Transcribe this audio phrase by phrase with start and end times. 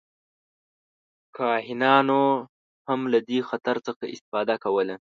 [1.37, 2.23] کاهنانو
[2.87, 4.95] هم له دې خط څخه استفاده کوله.